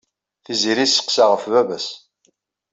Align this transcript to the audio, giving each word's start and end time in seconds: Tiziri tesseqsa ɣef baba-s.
Tiziri 0.43 0.85
tesseqsa 0.87 1.25
ɣef 1.27 1.43
baba-s. 1.51 1.87